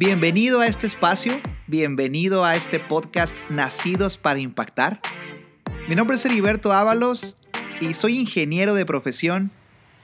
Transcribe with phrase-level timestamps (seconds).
[0.00, 4.98] Bienvenido a este espacio, bienvenido a este podcast Nacidos para Impactar.
[5.88, 7.36] Mi nombre es Heriberto Ábalos
[7.82, 9.50] y soy ingeniero de profesión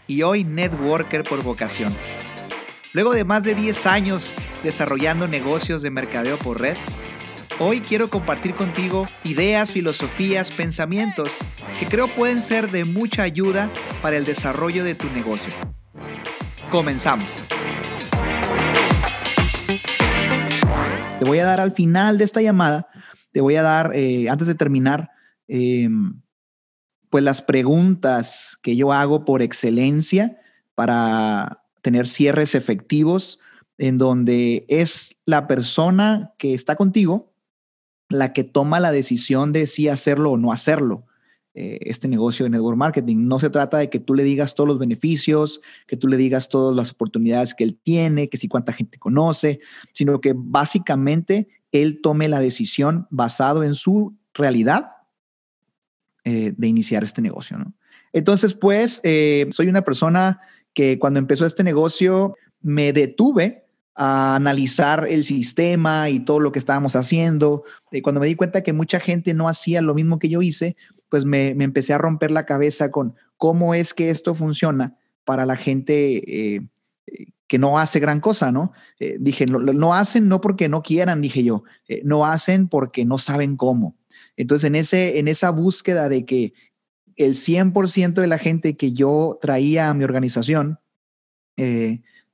[0.06, 1.96] y hoy networker por vocación.
[2.92, 6.76] Luego de más de 10 años desarrollando negocios de mercadeo por red,
[7.58, 11.38] hoy quiero compartir contigo ideas, filosofías, pensamientos
[11.80, 13.70] que creo pueden ser de mucha ayuda
[14.02, 15.54] para el desarrollo de tu negocio.
[16.70, 17.45] Comenzamos.
[21.18, 22.88] Te voy a dar al final de esta llamada,
[23.32, 25.10] te voy a dar, eh, antes de terminar,
[25.48, 26.20] em,
[27.10, 30.38] pues las preguntas que yo hago por excelencia
[30.74, 33.38] para tener cierres efectivos
[33.78, 37.32] en donde es la persona que está contigo
[38.08, 41.05] la que toma la decisión de si hacerlo o no hacerlo.
[41.58, 43.26] Eh, este negocio de network marketing.
[43.26, 46.50] No se trata de que tú le digas todos los beneficios, que tú le digas
[46.50, 49.60] todas las oportunidades que él tiene, que si cuánta gente conoce,
[49.94, 54.96] sino que básicamente él tome la decisión basado en su realidad
[56.24, 57.56] eh, de iniciar este negocio.
[58.12, 60.40] Entonces, pues, eh, soy una persona
[60.74, 66.58] que cuando empezó este negocio me detuve a analizar el sistema y todo lo que
[66.58, 67.64] estábamos haciendo.
[68.02, 70.76] cuando me di cuenta que mucha gente no hacía lo mismo que yo hice,
[71.08, 75.56] pues me, empecé a romper la cabeza con cómo es que esto funciona para la
[75.56, 76.66] gente eh,
[77.46, 78.72] que no hace gran cosa, ¿no?
[78.98, 83.18] Eh, dije, no, hacen no porque no quieran, dije yo, eh, no hacen porque no
[83.18, 83.96] saben cómo.
[84.36, 86.52] Entonces, en, ese, en esa búsqueda de que
[87.16, 90.78] el 100% de la gente que yo traía a mi organización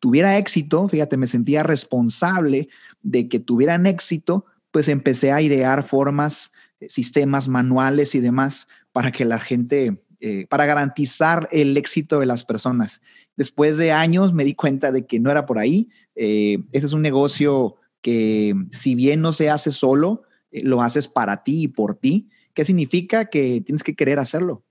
[0.00, 2.69] tuviera éxito, fíjate, me sentía responsable
[3.03, 6.50] de que tuvieran éxito, pues empecé a idear formas
[6.88, 12.44] sistemas manuales y demás para que la gente, eh, para garantizar el éxito de las
[12.44, 13.02] personas.
[13.36, 15.88] Después de años me di cuenta de que no era por ahí.
[16.15, 21.09] Eh, ese es un negocio que si bien no se hace solo, eh, lo haces
[21.09, 22.28] para ti y por ti.
[22.54, 23.26] ¿Qué significa?
[23.26, 24.62] Que tienes que querer hacerlo.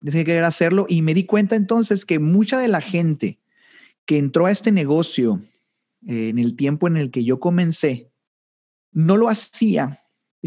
[0.00, 0.86] Tienes que querer hacerlo.
[0.88, 3.38] Y me di cuenta entonces que mucha de la gente
[4.04, 5.40] que entró a este negocio
[6.06, 8.10] en el tiempo en el que yo comencé,
[8.92, 10.02] no lo hacía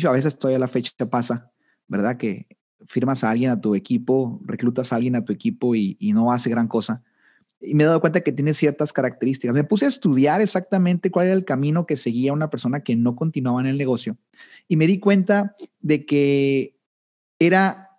[0.05, 1.51] a veces todavía la fecha pasa,
[1.87, 2.17] ¿verdad?
[2.17, 2.47] Que
[2.87, 6.49] firmas a alguien a tu equipo, reclutas a alguien a tu equipo y, no hace
[6.49, 7.03] gran cosa.
[7.59, 9.53] Y me he dado cuenta que tiene ciertas características.
[9.53, 13.15] Me puse a estudiar exactamente cuál era el camino que seguía una persona que no
[13.15, 14.17] continuaba en el negocio.
[14.67, 16.79] Y me di cuenta de que
[17.37, 17.89] era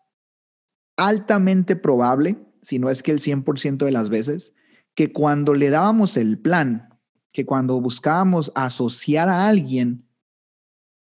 [0.96, 4.52] altamente probable, si no es que el 100% de las veces,
[4.94, 6.98] que cuando le dábamos el plan,
[7.30, 10.04] que cuando buscábamos asociar a alguien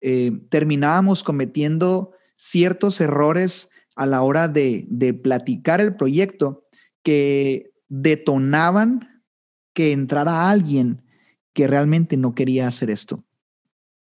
[0.07, 6.67] eh, terminábamos cometiendo ciertos errores a la hora de, platicar el proyecto
[7.01, 9.23] que detonaban
[9.73, 11.01] que entrara alguien
[11.53, 13.23] que realmente no quería hacer esto.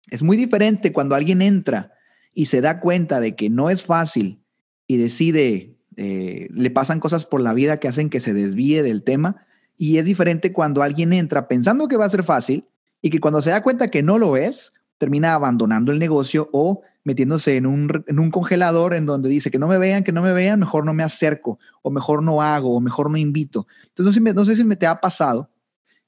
[0.09, 1.91] Es muy diferente cuando alguien entra
[2.33, 4.45] y se da cuenta de que no es fácil
[4.87, 9.03] y decide, eh, le pasan cosas por la vida que hacen que se desvíe del
[9.03, 9.45] tema.
[9.77, 12.65] Y es diferente cuando alguien entra pensando que va a ser fácil
[13.01, 16.83] y que cuando se da cuenta que no lo es, termina abandonando el negocio o
[17.03, 20.21] metiéndose en un, en un, congelador en donde dice que no me vean, que no
[20.21, 23.65] me vean, mejor no me acerco, o mejor no hago, o mejor no invito.
[23.87, 25.49] Entonces, no sé, si me te ha pasado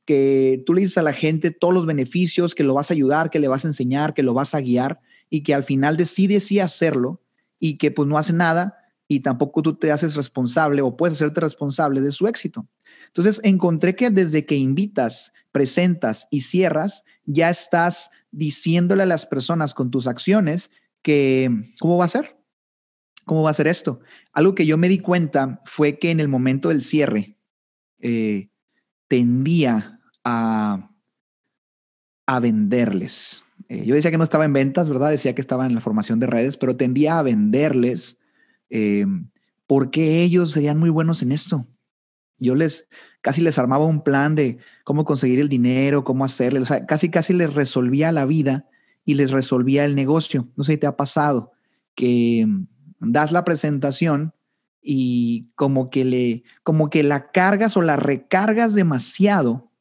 [0.05, 3.31] que tú le dices a la gente todos los beneficios, que lo vas a ayudar,
[3.31, 6.39] que le vas a enseñar, que lo vas a guiar, y que al final decide
[6.39, 7.19] sí hacerlo
[7.57, 8.77] y que pues no hace nada
[9.07, 12.67] y tampoco tú te haces responsable o puedes hacerte responsable de su éxito.
[13.07, 19.73] Entonces encontré que desde que invitas, presentas y cierras, ya estás diciéndole a las personas
[19.73, 20.71] con tus acciones
[21.01, 22.37] que cómo va a ser,
[23.25, 24.01] cómo va a ser esto.
[24.33, 27.37] Algo que yo me di cuenta fue que en el momento del cierre
[27.99, 28.49] eh,
[29.07, 30.89] tendía a,
[32.25, 33.45] a venderles.
[33.69, 35.11] Eh, yo decía que no estaba en ventas, ¿verdad?
[35.11, 38.17] Decía que estaba en la formación de redes, pero tendía a venderles
[38.69, 39.05] eh,
[39.67, 41.67] porque ellos serían muy buenos en esto.
[42.39, 42.89] Yo les
[43.23, 47.09] casi les armaba un plan de cómo conseguir el dinero, cómo hacerle, o sea, casi
[47.09, 48.67] casi les resolvía la vida
[49.05, 50.45] y les resolvía el negocio.
[50.57, 51.53] No sé si te ha pasado
[51.95, 52.45] que
[52.99, 54.33] das la presentación
[54.81, 59.71] y como que le, como que la cargas o la recargas demasiado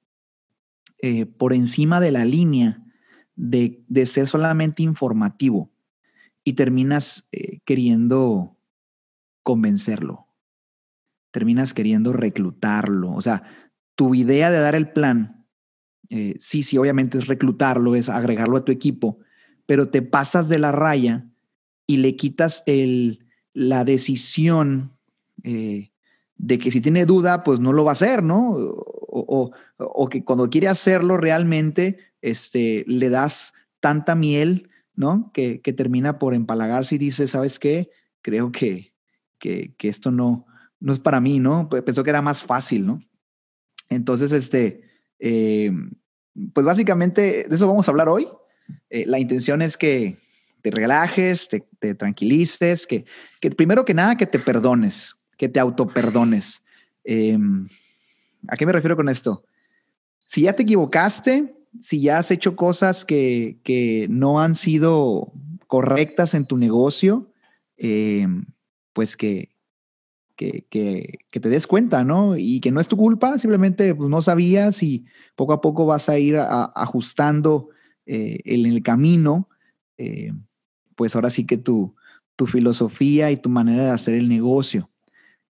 [0.99, 2.81] eh, por encima de la línea
[3.35, 5.69] de, ser solamente informativo
[6.45, 8.56] y terminas eh, queriendo
[9.43, 10.29] convencerlo
[11.32, 13.11] terminas queriendo reclutarlo.
[13.12, 13.43] O sea,
[13.96, 15.46] tu idea de dar el plan,
[16.08, 19.19] eh, sí, sí, obviamente es reclutarlo, es agregarlo a tu equipo,
[19.67, 21.26] pero te pasas de la raya
[21.87, 24.93] y le quitas el, la decisión
[25.43, 25.90] eh,
[26.37, 28.52] de que si tiene duda, pues no lo va a hacer, ¿no?
[28.55, 35.31] O, o, que cuando quiere hacerlo realmente, este, le das tanta miel, ¿no?
[35.32, 37.90] Que, termina por empalagarse y dice, ¿sabes qué?
[38.23, 38.94] Creo que,
[39.38, 40.46] que, que, esto no,
[40.82, 41.69] no es para mí, ¿no?
[41.69, 43.00] Pensó que era más fácil, ¿no?
[43.88, 44.82] Entonces, este,
[45.20, 45.70] eh,
[46.52, 48.26] pues básicamente de eso vamos a hablar hoy.
[48.90, 50.17] Eh, la intención es que
[50.61, 53.05] te relajes, te, tranquilices, que,
[53.40, 56.64] que, primero que nada que te perdones, que te autoperdones.
[57.05, 57.38] Eh,
[58.49, 59.44] ¿A qué me refiero con esto?
[60.19, 65.32] Si ya te equivocaste, si ya has hecho cosas que, que no han sido
[65.69, 67.31] correctas en tu negocio,
[67.76, 68.26] eh,
[68.93, 69.51] pues que,
[70.71, 72.37] que, te des cuenta, ¿no?
[72.37, 75.05] Y que no es tu culpa, simplemente pues, no sabías y
[75.37, 77.69] poco a poco vas a ir ajustando
[78.06, 79.49] eh, en el camino,
[79.99, 80.33] eh,
[80.97, 81.94] pues ahora sí que tu,
[82.37, 84.91] tu filosofía y tu manera de hacer el negocio.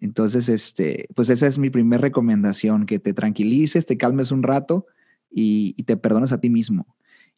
[0.01, 4.87] Entonces, este, pues esa es mi primera recomendación, que te tranquilices, te calmes un rato
[5.31, 6.87] y, y te perdones a ti mismo.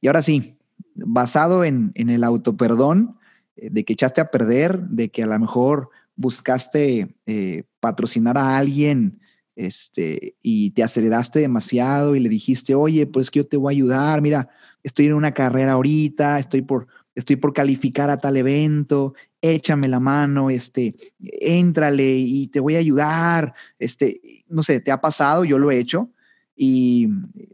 [0.00, 0.56] Y ahora sí,
[0.94, 3.16] basado en, en el autoperdón,
[3.56, 8.56] eh, de que echaste a perder, de que a lo mejor buscaste eh, patrocinar a
[8.56, 9.20] alguien
[9.56, 13.76] este, y te aceleraste demasiado y le dijiste, oye, pues que yo te voy a
[13.76, 14.48] ayudar, mira,
[14.82, 20.00] estoy en una carrera ahorita, estoy por, estoy por calificar a tal evento, échame la
[20.00, 25.58] mano, este, éntrale y te voy a ayudar, este, no sé, te ha pasado, yo
[25.58, 26.10] lo he hecho
[26.56, 27.08] y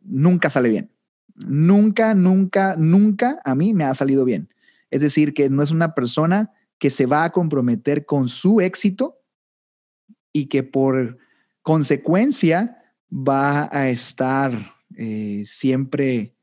[0.05, 0.91] nunca sale bien.
[1.47, 4.49] Nunca, nunca, nunca a mí me ha salido bien.
[4.91, 9.21] Es decir, que no es una persona que se va a comprometer con su éxito
[10.33, 11.19] y que por
[11.63, 12.79] consecuencia
[13.11, 16.37] va a estar eh, siempre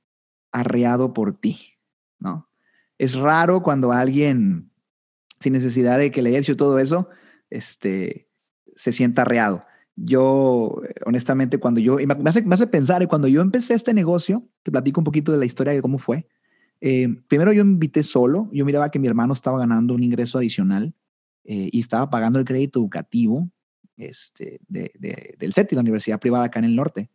[0.51, 1.77] arreado por ti,
[2.19, 2.49] ¿no?
[2.97, 4.71] Es raro cuando alguien,
[5.39, 7.09] sin necesidad de que le haya hecho todo eso,
[7.49, 8.29] este,
[8.75, 9.65] se sienta arreado.
[9.97, 14.71] Yo, honestamente, cuando yo, me hace, me hace pensar, cuando yo empecé este negocio, te
[14.71, 16.27] platico un poquito de la historia de cómo fue.
[16.87, 20.93] Eh, primero yo invité solo, yo miraba que mi hermano estaba ganando un ingreso adicional
[21.43, 23.49] eh, y estaba pagando el crédito educativo
[23.97, 27.09] este, de, de, del CETI, la universidad privada acá en el norte.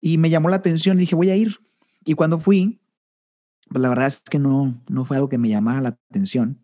[0.00, 1.56] Y me llamó la atención y dije, voy a ir.
[2.04, 2.78] Y cuando fui,
[3.68, 6.62] pues la verdad es que no, no fue algo que me llamara la atención,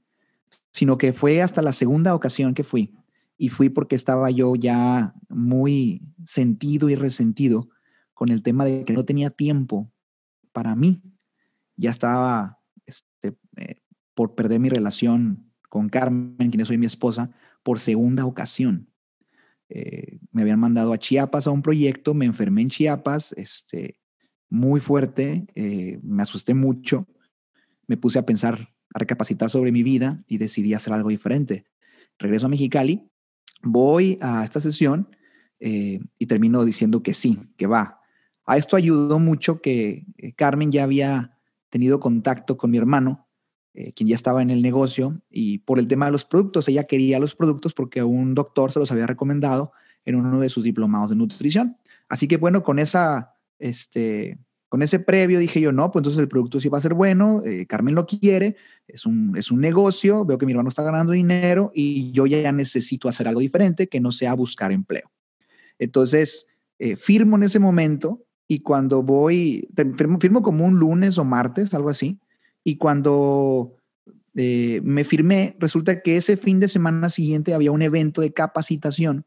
[0.70, 2.94] sino que fue hasta la segunda ocasión que fui.
[3.36, 7.68] Y fui porque estaba yo ya muy sentido y resentido
[8.14, 9.90] con el tema de que no tenía tiempo
[10.52, 11.02] para mí
[11.82, 13.80] ya estaba este, eh,
[14.14, 17.30] por perder mi relación con Carmen, quien soy mi esposa,
[17.62, 18.88] por segunda ocasión.
[19.68, 24.00] Eh, me habían mandado a Chiapas a un proyecto, me enfermé en Chiapas, este,
[24.48, 27.08] muy fuerte, eh, me asusté mucho,
[27.88, 31.64] me puse a pensar, a recapacitar sobre mi vida y decidí hacer algo diferente.
[32.18, 33.10] Regreso a Mexicali,
[33.62, 35.08] voy a esta sesión
[35.58, 38.02] eh, y termino diciendo que sí, que va.
[38.44, 41.38] A esto ayudó mucho que eh, Carmen ya había
[41.72, 43.26] tenido contacto con mi hermano,
[43.72, 46.84] eh, quien ya estaba en el negocio, y por el tema de los productos, ella
[46.84, 49.72] quería los productos porque un doctor se los había recomendado
[50.04, 51.78] en uno de sus diplomados de nutrición.
[52.08, 54.38] Así que bueno, con esa, este,
[54.68, 57.40] con ese previo dije yo, no, pues entonces el producto sí va a ser bueno,
[57.42, 61.12] eh, Carmen lo quiere, es un, es un negocio, veo que mi hermano está ganando
[61.12, 65.10] dinero y yo ya necesito hacer algo diferente que no sea buscar empleo.
[65.78, 66.48] Entonces,
[66.78, 69.66] eh, firmo en ese momento y cuando voy,
[69.96, 72.18] firmo, firmo, como un lunes o martes, algo así,
[72.62, 73.76] y cuando
[74.36, 79.24] eh, me firmé, resulta que ese fin de semana siguiente había un evento de capacitación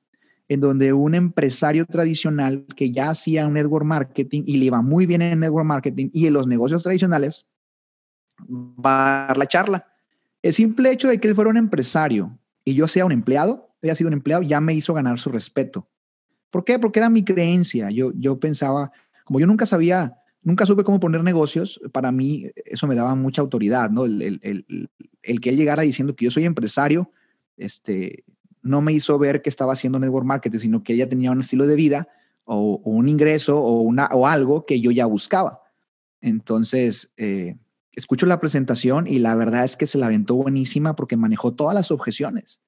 [0.47, 5.07] en donde un empresario tradicional que ya hacía un network marketing y le iba muy
[5.07, 7.47] bien en network marketing y en los negocios tradicionales,
[8.47, 9.87] va a dar la charla.
[10.43, 13.95] El simple hecho de que él fuera un empresario y yo sea un empleado, haya
[13.95, 15.89] sido un empleado, ya me hizo ganar su respeto.
[16.55, 16.79] ¿Por qué?
[16.79, 17.91] Porque era mi creencia.
[17.91, 18.93] Yo, yo pensaba,
[19.25, 23.41] como yo nunca sabía, nunca supe cómo poner negocios, para mí eso me daba mucha
[23.41, 24.05] autoridad, ¿no?
[24.05, 24.39] El,
[25.41, 27.11] que él llegara diciendo que yo soy empresario,
[27.57, 28.23] este,
[28.61, 31.67] no me hizo ver que estaba haciendo network marketing, sino que ella tenía un estilo
[31.67, 32.07] de vida
[32.45, 35.61] o, o un ingreso o, una, o algo que yo ya buscaba.
[36.21, 37.57] Entonces, eh,
[37.93, 41.73] escucho la presentación y la verdad es que se la aventó buenísima porque manejó todas
[41.73, 42.61] las objeciones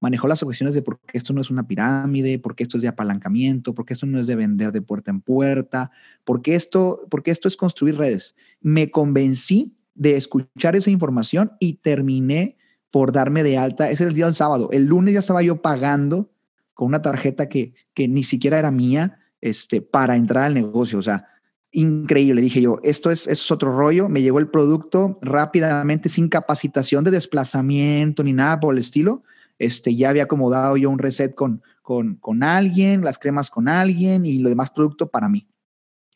[0.00, 2.82] manejó las objeciones de por qué esto no es una pirámide, por qué esto es
[2.82, 5.90] de apalancamiento, por qué esto no es de vender de puerta en puerta,
[6.24, 8.34] por qué esto, porque esto es construir redes.
[8.60, 12.56] Me convencí de escuchar esa información y terminé
[12.90, 13.90] por darme de alta.
[13.90, 14.70] Ese era el día del sábado.
[14.72, 16.32] El lunes ya estaba yo pagando
[16.72, 20.98] con una tarjeta que, que ni siquiera era mía este, para entrar al negocio.
[20.98, 21.26] O sea,
[21.72, 22.40] increíble.
[22.40, 24.08] Dije yo, esto es, es otro rollo.
[24.08, 29.22] Me llegó el producto rápidamente, sin capacitación de desplazamiento ni nada por el estilo
[29.60, 34.24] este, ya había acomodado yo un reset con, con, con alguien, las cremas con alguien
[34.24, 35.46] y lo demás producto para mí.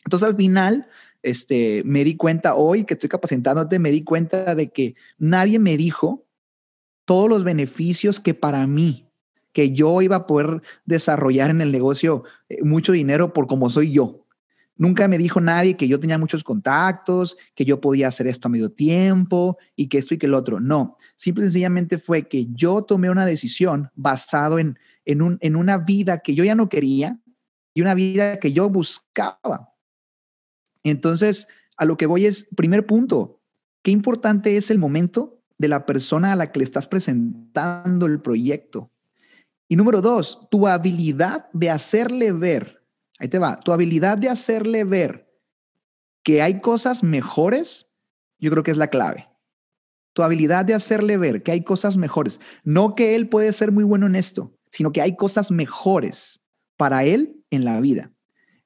[0.04, 0.88] Entonces al final
[1.22, 5.76] este, me di cuenta hoy que estoy capacitándote, me di cuenta de que nadie me
[5.76, 6.24] dijo
[7.04, 9.10] todos los beneficios que para mí,
[9.52, 13.92] que yo iba a poder desarrollar en el negocio eh, mucho dinero por como soy
[13.92, 14.23] yo.
[14.76, 18.50] Nunca me dijo nadie que yo tenía muchos contactos, que yo podía hacer esto a
[18.50, 20.58] medio tiempo y que esto y que el otro.
[20.58, 25.54] No, simple y sencillamente fue que yo tomé una decisión basado en, en, un, en
[25.54, 27.20] una vida que yo ya no quería
[27.72, 29.74] y una vida que yo buscaba.
[30.82, 33.40] Entonces, a lo que voy es, primer punto,
[33.82, 38.20] qué importante es el momento de la persona a la que le estás presentando el
[38.20, 38.90] proyecto.
[39.68, 42.83] Y número dos, tu habilidad de hacerle ver,
[43.18, 45.30] ahí te va, tu habilidad de hacerle ver
[46.22, 47.92] que hay cosas mejores,
[48.38, 49.28] yo creo que es la clave.
[50.14, 52.40] Tu habilidad de hacerle ver que hay cosas mejores.
[52.62, 56.40] No que él puede ser muy bueno en esto, sino que hay cosas mejores
[56.76, 58.12] para él en la vida.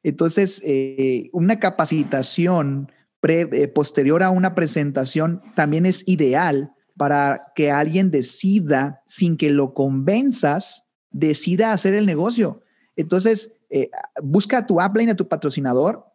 [0.02, 8.11] Entonces, eh, una capacitación eh, posterior a una presentación también es ideal para que alguien
[8.11, 12.62] decida, sin que lo convenzas, decida hacer el negocio.
[12.97, 13.90] Entonces, eh,
[14.22, 16.06] busca a tu upline, a tu patrocinador,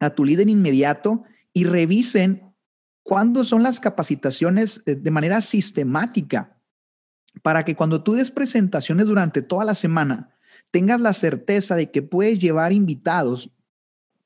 [0.00, 2.54] a tu líder inmediato y revisen
[3.02, 6.56] cuándo son las capacitaciones de manera sistemática
[7.42, 10.36] para que cuando tú des presentaciones durante toda la semana,
[10.70, 13.50] tengas la certeza de que puedes llevar invitados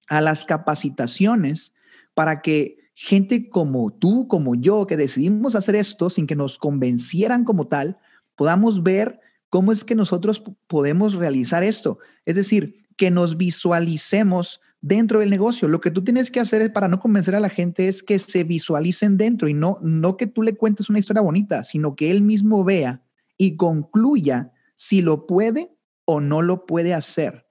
[0.08, 1.72] a las capacitaciones
[2.14, 7.44] para que gente como tú, como yo, que decidimos hacer esto sin que nos convencieran
[7.44, 7.98] como tal,
[8.36, 9.20] podamos ver
[9.50, 11.99] cómo es que nosotros podemos realizar esto.
[12.25, 15.69] Es decir, que nos visualicemos dentro del negocio.
[15.69, 18.45] Lo que tú tienes que hacer para no convencer a la gente es que se
[18.45, 22.23] visualicen dentro y no, no que tú le cuentes una historia bonita, sino que él
[22.23, 23.02] mismo vea
[23.37, 25.73] y concluya si lo puede
[26.04, 27.47] o no lo puede hacer.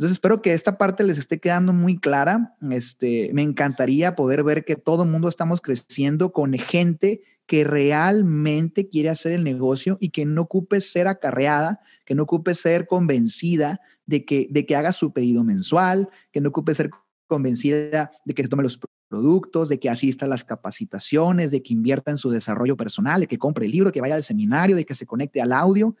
[0.00, 2.56] Entonces espero que esta parte les esté quedando muy clara.
[2.70, 8.88] Este, me encantaría poder ver que todo el mundo estamos creciendo con gente que realmente
[8.88, 13.82] quiere hacer el negocio y que no ocupe ser acarreada, que no ocupe ser convencida
[14.06, 16.88] de que, de que haga su pedido mensual, que no ocupe ser
[17.26, 21.74] convencida de que se tome los productos, de que asista a las capacitaciones, de que
[21.74, 24.86] invierta en su desarrollo personal, de que compre el libro, que vaya al seminario, de
[24.86, 25.94] que se conecte al audio.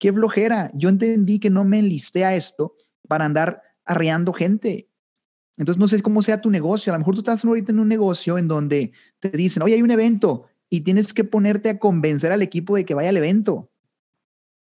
[0.00, 0.72] Qué flojera.
[0.74, 2.74] Yo entendí que no me enlisté a esto
[3.08, 4.88] para andar arreando gente.
[5.56, 6.92] Entonces, no sé cómo sea tu negocio.
[6.92, 9.82] A lo mejor tú estás ahorita en un negocio en donde te dicen, oye, hay
[9.82, 13.70] un evento y tienes que ponerte a convencer al equipo de que vaya al evento.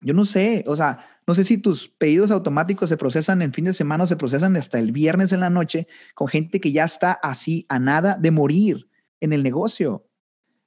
[0.02, 3.66] Yo no sé, o sea, no sé si tus pedidos automáticos se procesan en fin
[3.66, 6.84] de semana o se procesan hasta el viernes en la noche con gente que ya
[6.84, 8.90] está así a nada de morir
[9.22, 10.06] en el negocio.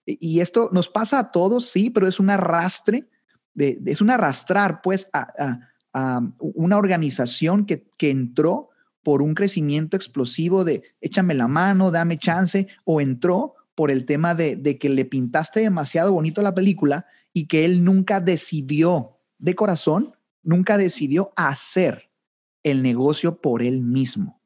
[0.06, 3.08] Y esto nos pasa a todos, sí, pero es un arrastre,
[3.56, 5.58] es un arrastrar pues a,
[6.38, 8.70] una organización que, que entró
[9.02, 14.34] por un crecimiento explosivo de échame la mano, dame chance, o entró por el tema
[14.34, 19.54] de, de, que le pintaste demasiado bonito la película y que él nunca decidió de
[19.54, 22.08] corazón nunca decidió hacer
[22.62, 24.40] el negocio por él mismo.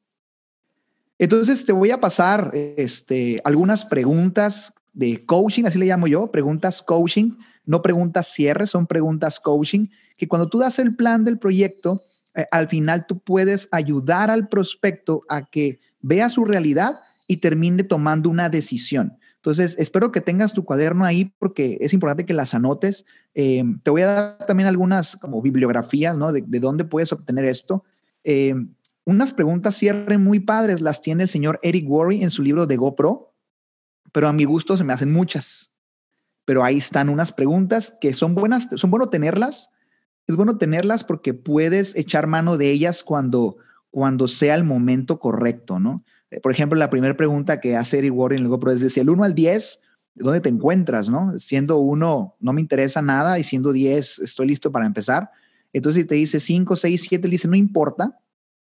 [1.19, 6.83] Entonces te voy a pasar este, algunas preguntas de coaching, así le llamo yo, preguntas
[6.83, 7.33] coaching,
[7.71, 9.87] no preguntas cierre, son preguntas coaching,
[10.17, 12.03] que cuando tú das el plan del proyecto,
[12.35, 16.97] eh, al final tú puedes ayudar al prospecto a que vea su realidad
[17.29, 19.19] y termine tomando una decisión.
[19.37, 23.07] Entonces, espero que tengas tu cuaderno ahí porque es importante que las anotes.
[23.37, 26.33] Eh, te voy a dar también algunas como bibliografías, ¿no?
[26.33, 27.85] De, dónde puedes obtener esto.
[28.25, 28.57] Eh,
[29.05, 32.77] unas preguntas cierre muy padres las tiene el señor Eric Worry en su libro de
[32.77, 33.33] GoPro,
[34.11, 35.70] pero a mi gusto se me hacen muchas.
[36.51, 39.71] Pero ahí están unas preguntas que son buenas, son bueno tenerlas.
[40.27, 43.59] Es bueno tenerlas porque puedes echar mano de ellas cuando,
[43.93, 46.03] cuando sea el momento correcto, ¿no?
[46.33, 49.11] Eh, por ejemplo, la primera pregunta que hace Eric Warren luego GoPro es decir, el
[49.11, 49.79] 1 al 10,
[50.17, 51.09] ¿dónde te encuentras?
[51.09, 51.39] ¿no?
[51.39, 55.31] Siendo 1, no me interesa nada y siendo 10, estoy listo para empezar.
[55.73, 58.19] Entonces, si te dice 5, 6, 7, le dice, no importa,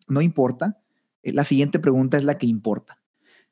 [0.08, 0.76] no importa.
[1.22, 2.97] Eh, la siguiente pregunta es la que importa.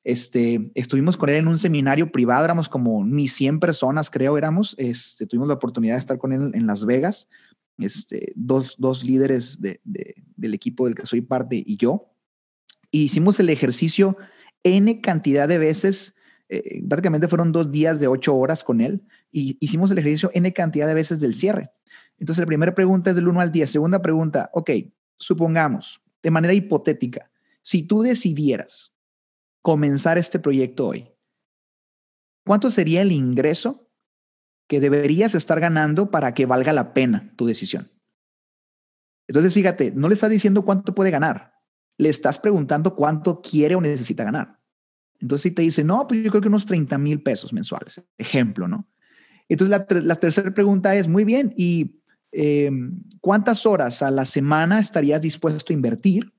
[0.09, 4.77] Este, estuvimos con él en un seminario privado, éramos como ni 100 personas, creo, éramos.
[4.79, 7.29] Este, tuvimos la oportunidad de estar con él en Las Vegas,
[7.77, 12.13] este, dos, dos líderes de, del equipo del que soy parte y yo
[12.93, 14.17] hicimos el ejercicio
[14.63, 16.15] N cantidad de veces.
[16.49, 20.53] Eh, básicamente fueron dos días de ocho horas con él y hicimos el ejercicio N
[20.53, 21.73] cantidad de veces del cierre.
[22.21, 23.69] Entonces, la primera pregunta es del 1 al 10.
[23.69, 24.71] Segunda pregunta, ok,
[25.19, 27.29] supongamos, de manera hipotética,
[27.61, 28.93] si tú decidieras
[29.67, 31.11] comenzar este proyecto hoy,
[32.45, 33.91] ¿cuánto sería el ingreso
[34.69, 37.91] que deberías estar ganando para que valga la pena tu decisión?
[39.27, 41.55] Entonces, fíjate, no le estás diciendo cuánto puede ganar,
[41.99, 44.61] le estás preguntando cuánto quiere o necesita ganar.
[45.19, 48.69] Entonces, si te dice, no, pues yo creo que unos 30 mil pesos mensuales, ejemplo,
[48.69, 48.89] ¿no?
[49.49, 52.71] Entonces, la, la tercera pregunta es, muy bien, ¿y eh,
[53.21, 56.33] cuántas horas a la semana estarías dispuesto a invertir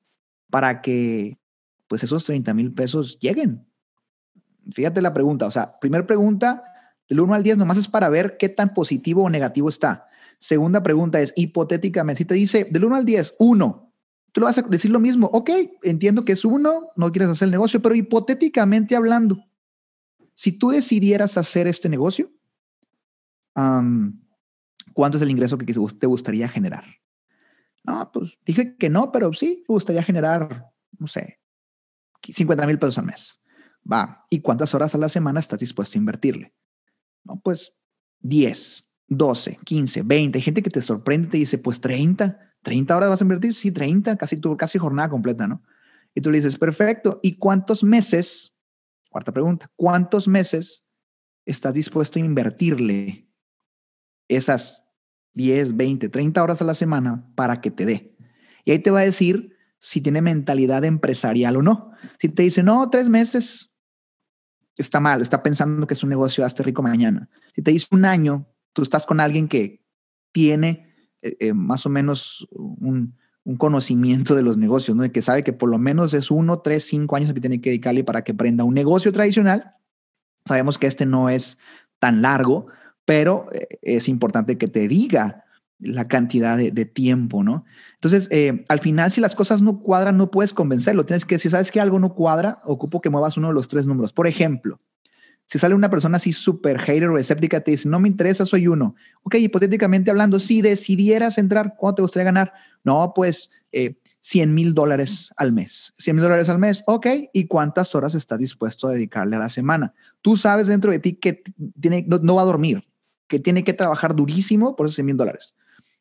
[0.50, 1.38] para que,
[1.88, 3.68] pues, esos 30 mil pesos lleguen?
[4.74, 6.64] Fíjate la pregunta, o sea, primera pregunta,
[7.08, 10.08] del 1 al 10 nomás es para ver qué tan positivo o negativo está.
[10.40, 13.94] Segunda pregunta es, hipotéticamente, si te dice del 1 al 10, 1,
[14.34, 15.50] tú le vas a decir lo mismo, ok,
[15.84, 19.44] entiendo que es 1, no quieres hacer el negocio, pero hipotéticamente hablando,
[20.34, 22.30] si tú decidieras hacer este negocio,
[23.54, 26.84] ¿cuánto es el ingreso que te gustaría generar?
[27.84, 30.68] No, pues dije que no, pero sí, me gustaría generar,
[31.00, 31.40] no sé,
[32.22, 33.42] 50 mil pesos al mes.
[33.90, 36.54] Va, ¿y cuántas horas a la semana estás dispuesto a invertirle?
[37.24, 37.74] No, pues
[38.20, 40.38] 10, 12, 15, 20.
[40.38, 43.54] Hay gente que te sorprende y te dice, pues 30, 30 horas vas a invertir.
[43.54, 45.64] Sí, 30, casi, casi jornada completa, ¿no?
[46.14, 47.20] Y tú le dices, perfecto.
[47.24, 48.56] ¿Y cuántos meses?
[49.10, 50.88] Cuarta pregunta, ¿cuántos meses
[51.46, 53.30] estás dispuesto a invertirle
[54.28, 54.86] esas
[55.34, 58.16] 10, 20, 30 horas a la semana para que te dé?
[58.66, 61.92] Y ahí te va a decir si tiene mentalidad empresarial o no.
[62.20, 63.72] Si te dice, no, tres meses,
[64.76, 67.30] está mal, está pensando que es un negocio, hazte rico mañana.
[67.56, 69.84] Si te dice un año, tú estás con alguien que
[70.32, 73.16] tiene eh, eh, más o menos un,
[73.58, 75.10] conocimiento de los negocios, ¿no?
[75.10, 78.04] que sabe que por lo menos es uno, tres, cinco años que tiene que dedicarle
[78.04, 79.76] para que aprenda un negocio tradicional.
[80.44, 81.58] Sabemos que este no es
[82.00, 82.68] tan largo,
[83.06, 85.46] pero eh, es importante que te diga
[85.80, 87.66] la cantidad de, tiempo, ¿no?
[87.96, 88.30] Entonces,
[88.68, 91.06] al final, si las cosas no cuadran, no puedes convencerlo.
[91.06, 93.86] Tienes que, si sabes que algo no cuadra, ocupo que muevas uno de los tres
[93.86, 94.12] números.
[94.12, 94.80] Por ejemplo,
[95.46, 98.68] si sale una persona así súper hater o escéptica, te dice, no me interesa, soy
[98.68, 98.96] uno.
[99.24, 102.54] Ok, hipotéticamente hablando, si decidieras entrar, ¿cuánto te gustaría ganar?
[102.84, 103.52] No, pues
[104.20, 105.94] 100 mil dólares al mes.
[105.98, 107.08] 100 mil dólares al mes, ok.
[107.32, 109.94] ¿Y cuántas horas estás dispuesto a dedicarle a la semana?
[110.22, 111.44] Tú sabes dentro de ti que
[111.80, 112.86] tiene, no, va a dormir,
[113.28, 115.56] que tiene que trabajar durísimo por esos 100 mil dólares.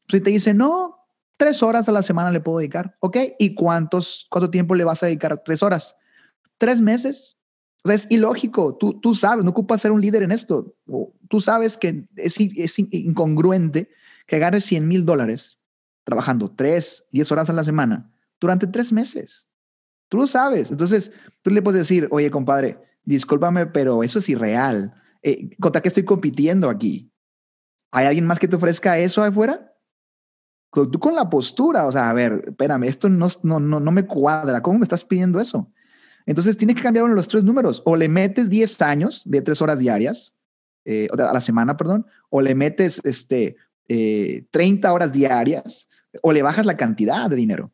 [0.08, 0.96] Si te dice, no,
[1.36, 2.96] tres horas a la semana le puedo dedicar.
[3.00, 3.16] Ok.
[3.38, 5.42] ¿Y cuántos, cuánto tiempo le vas a dedicar?
[5.44, 5.96] Tres horas.
[6.58, 7.36] Tres meses.
[7.84, 8.76] Es ilógico.
[8.76, 10.74] Tú, tú sabes, no ocupas ser un líder en esto.
[11.28, 13.90] Tú sabes que es, es incongruente
[14.26, 15.60] que ganes 100 mil dólares
[16.06, 19.48] trabajando tres, diez horas a la semana durante tres meses.
[20.08, 20.70] Tú lo sabes.
[20.70, 24.94] Entonces, tú le puedes decir, oye, compadre, discúlpame, pero eso es irreal.
[25.22, 27.12] Eh, ¿Contra qué estoy compitiendo aquí?
[27.90, 29.75] ¿Hay alguien más que te ofrezca eso afuera?
[30.84, 34.06] Tú con la postura, o sea, a ver, espérame, esto no, no, no, no me
[34.06, 35.70] cuadra, ¿cómo me estás pidiendo eso?
[36.26, 39.40] Entonces tienes que cambiar uno de los tres números, o le metes 10 años de
[39.42, 40.34] tres horas diarias,
[40.84, 43.56] eh, a la semana, perdón, o le metes este,
[43.88, 45.88] eh, 30 horas diarias,
[46.22, 47.72] o le bajas la cantidad de dinero.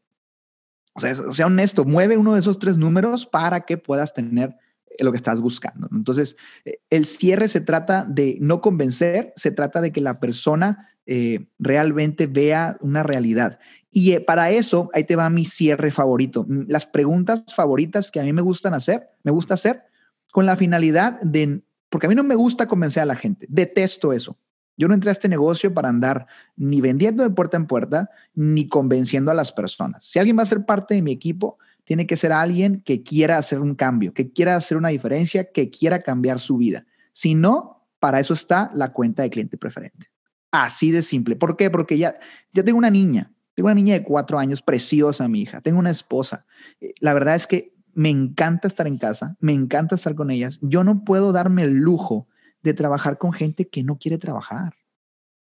[0.95, 4.57] O sea, sea honesto, mueve uno de esos tres números para que puedas tener
[4.99, 5.89] lo que estás buscando.
[5.93, 10.92] Entonces, eh, el cierre se trata de no convencer, se trata de que la persona
[11.07, 13.59] eh, realmente vea una realidad.
[13.91, 16.47] Y eh, para eso, ahí te va mi cierre favorito.
[16.49, 19.83] Las preguntas favoritas que a mí me gustan hacer, me gusta hacer
[20.33, 24.13] con la finalidad de, porque a mí no me gusta convencer a la gente, detesto
[24.13, 24.39] eso.
[24.79, 28.67] Yo no entré a este negocio para andar ni vendiendo de puerta en puerta, ni
[28.67, 30.05] convenciendo a las personas.
[30.05, 33.37] Si alguien va a ser parte de mi equipo, tiene que ser alguien que quiera
[33.37, 36.87] hacer un cambio, que quiera hacer una diferencia, que quiera cambiar su vida.
[37.13, 40.12] Si no, para eso está la cuenta de cliente preferente.
[40.53, 41.35] Así de simple.
[41.35, 41.71] ¿Por qué?
[41.71, 42.19] Porque ya,
[42.53, 45.91] ya tengo una niña, tengo una niña de cuatro años, preciosa mi hija, tengo una
[45.91, 46.45] esposa.
[46.81, 50.59] Eh, la verdad es que me encanta estar en casa, me encanta estar con ellas.
[50.61, 52.29] Yo no puedo darme el lujo
[52.63, 54.75] de trabajar con gente que no quiere trabajar,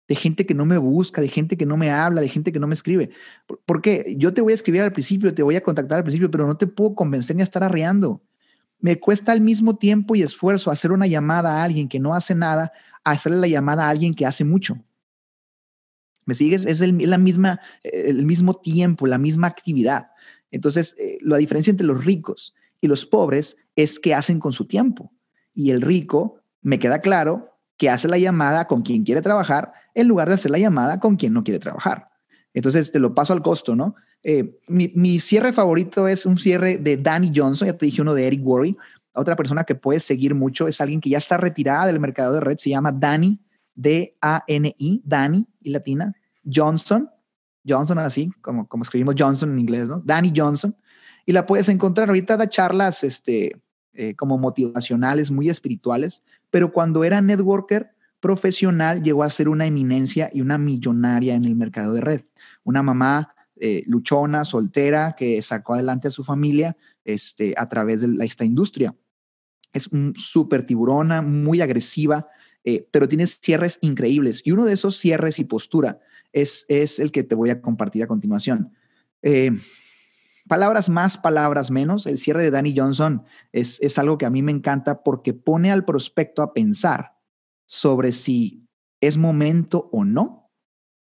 [0.08, 2.58] de gente que no me busca, de gente que no me habla, de gente que
[2.58, 3.10] no me escribe.
[3.66, 4.14] ¿Por qué?
[4.18, 6.56] Yo te voy a escribir al principio, te voy a contactar al principio, pero no
[6.56, 8.22] te puedo convencer ni a estar arreando.
[8.80, 12.34] Me cuesta al mismo tiempo y esfuerzo hacer una llamada a alguien que no hace
[12.34, 12.72] nada,
[13.04, 14.78] hacerle la llamada a alguien que hace mucho.
[16.26, 16.66] ¿Me sigues?
[16.66, 20.08] Es el, la misma, el mismo tiempo, la misma actividad.
[20.50, 24.66] Entonces, eh, la diferencia entre los ricos y los pobres es qué hacen con su
[24.66, 25.12] tiempo.
[25.54, 30.08] Y el rico, me queda claro, que hace la llamada con quien quiere trabajar en
[30.08, 32.08] lugar de hacer la llamada con quien no quiere trabajar.
[32.52, 33.96] Entonces, te lo paso al costo, ¿no?
[34.22, 38.14] Eh, mi, mi, cierre favorito es un cierre de Danny Johnson, ya te dije uno
[38.14, 38.76] de Eric Worry.
[39.12, 42.40] Otra persona que puedes seguir mucho es alguien que ya está retirada del mercado de
[42.40, 43.38] red, se llama Danny
[43.74, 47.10] D-A-N-I, Danny y latina, Johnson,
[47.66, 50.00] Johnson así, como, como escribimos Johnson en inglés, ¿no?
[50.00, 50.76] Danny Johnson.
[51.26, 52.08] Y la puedes encontrar.
[52.08, 53.60] Ahorita da charlas este,
[53.94, 60.30] eh, como motivacionales, muy espirituales, pero cuando era networker profesional llegó a ser una eminencia
[60.32, 62.20] y una millonaria en el mercado de red.
[62.62, 68.24] Una mamá eh, luchona, soltera, que sacó adelante a su familia este, a través de
[68.24, 68.94] esta industria.
[69.72, 72.28] es súper tiburona, muy agresiva,
[72.64, 74.42] eh, pero tiene cierres increíbles.
[74.44, 76.00] Y uno de esos cierres y postura
[76.32, 78.72] es, es el que te voy a compartir a continuación.
[79.22, 79.52] Eh,
[80.48, 82.06] palabras más, palabras menos.
[82.06, 85.70] El cierre de Danny Johnson es, es algo que a mí me encanta porque pone
[85.70, 87.18] al prospecto a pensar
[87.66, 88.66] sobre si
[89.00, 90.50] es momento o no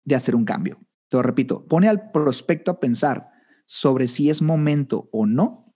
[0.03, 0.79] de hacer un cambio.
[1.09, 3.29] Te lo repito, pone al prospecto a pensar
[3.65, 5.75] sobre si es momento o no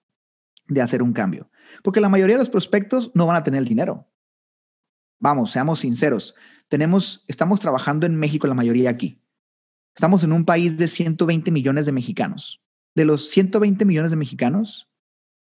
[0.67, 1.49] de hacer un cambio.
[1.83, 4.07] Porque la mayoría de los prospectos no van a tener el dinero.
[5.23, 6.35] Vamos, seamos sinceros.
[6.67, 9.21] Tenemos, estamos trabajando en México la mayoría aquí.
[9.95, 12.61] Estamos en un país de 120 millones de mexicanos.
[12.93, 14.89] De los 120 millones de mexicanos,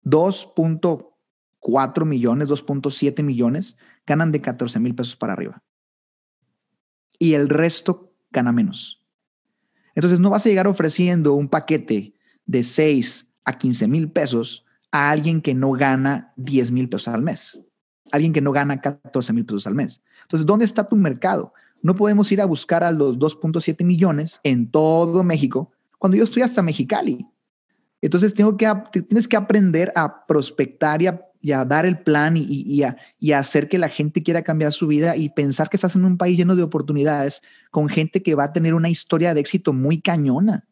[0.04, 5.62] 2.4 millones, 2.7 millones ganan de 14 mil pesos para arriba.
[7.18, 9.02] Y el resto gana menos.
[9.94, 12.12] Entonces no vas a llegar ofreciendo un paquete
[12.44, 17.22] de 6 a 15 mil pesos a alguien que no gana 10 mil pesos al
[17.22, 17.64] mes,
[18.14, 20.02] alguien que no gana 14 mil pesos al mes.
[20.22, 21.52] Entonces, ¿dónde está tu mercado?
[21.82, 26.42] No podemos ir a buscar a los 2.7 millones en todo México cuando yo estoy
[26.42, 27.26] hasta Mexicali.
[28.00, 31.06] Entonces, tengo que, tienes que aprender a prospectar y
[31.52, 35.30] a, dar el plan y, a hacer que la gente quiera cambiar su vida y
[35.30, 38.74] pensar que estás en un país lleno de oportunidades con gente que va a tener
[38.74, 40.66] una historia de éxito muy cañona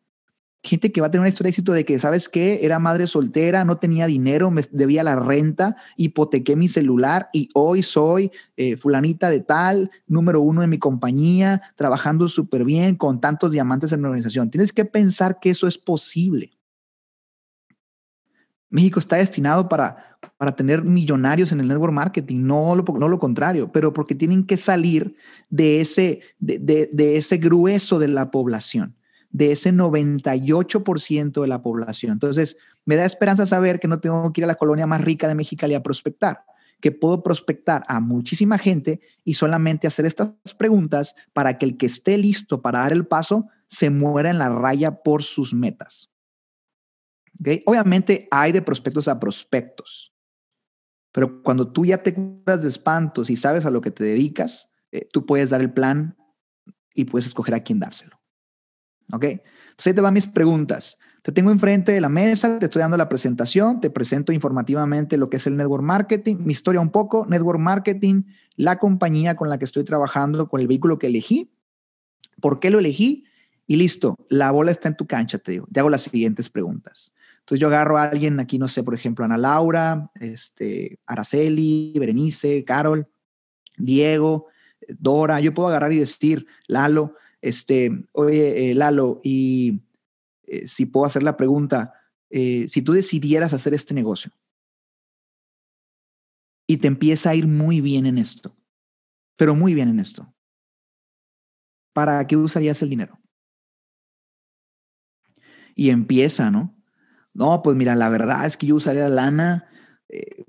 [0.63, 2.61] gente que va a tener una historia de éxito de que, ¿sabes qué?
[2.63, 7.83] Era madre soltera, no tenía dinero, me debía la renta, hipotequé mi celular y hoy
[7.83, 13.51] soy eh, fulanita de tal, número uno en mi compañía, trabajando súper bien, con tantos
[13.51, 14.51] diamantes en la organización.
[14.51, 16.53] Tienes que pensar que eso es posible.
[18.71, 23.19] México está destinado para, para tener millonarios en el network marketing, no lo, no lo
[23.19, 25.17] contrario, pero porque tienen que salir
[25.51, 28.97] de ese, de, de ese grueso de la población
[29.33, 32.13] de ese 98% de la población.
[32.13, 35.27] Entonces, me da esperanza saber que no tengo que ir a la colonia más rica
[35.27, 36.45] de Mexicali a prospectar,
[36.81, 41.87] que puedo prospectar a muchísima gente y solamente hacer estas preguntas para que el que
[41.87, 46.11] esté listo para dar el paso se muera en la raya por sus metas.
[47.65, 50.15] Obviamente hay de prospectos a prospectos,
[51.11, 54.71] pero cuando tú ya te curas de espantos y sabes a lo que te dedicas,
[54.93, 56.17] eh, tú puedes dar el plan
[56.95, 58.22] y puedes escoger a quién dárselo.
[59.13, 59.25] ¿Ok?
[59.25, 60.99] Entonces ahí te van mis preguntas.
[61.23, 65.31] Te tengo enfrente de la mesa, te estoy dando la presentación, te presento informativamente lo
[65.31, 68.25] que es el network marketing, mi historia un poco, network marketing,
[68.57, 71.55] la compañía con la que estoy trabajando, con el vehículo que elegí,
[72.41, 73.25] por qué lo elegí
[73.69, 75.69] y listo, la bola está en tu cancha, te digo.
[75.73, 77.15] Te hago las siguientes preguntas.
[77.39, 82.65] Entonces yo agarro a alguien aquí, no sé, por ejemplo, Ana Laura, este, Araceli, Berenice,
[82.65, 83.09] Carol,
[83.77, 84.47] Diego,
[84.89, 89.83] Dora, yo puedo agarrar y decir, Lalo, este, oye, eh, Lalo, y
[90.45, 91.93] eh, si puedo hacer la pregunta,
[92.31, 94.33] eh, si tú decidieras hacer este negocio
[96.67, 98.57] y te empieza a ir muy bien en esto,
[99.37, 100.33] pero muy bien en esto,
[101.93, 103.19] ¿para qué usarías el dinero?
[105.75, 106.77] Y empieza, ¿no?
[107.35, 109.69] No, pues mira, la verdad es que yo usaría la lana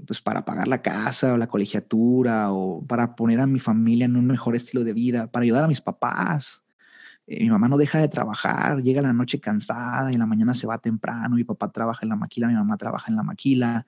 [0.06, 4.18] pues para pagar la casa o la colegiatura o para poner a mi familia en
[4.18, 6.63] un mejor estilo de vida, para ayudar a mis papás,
[7.28, 10.78] mi mamá no deja de trabajar, llega la noche cansada y la mañana se va
[10.78, 13.88] temprano, mi papá trabaja en la maquila, mi mamá trabaja en la maquila.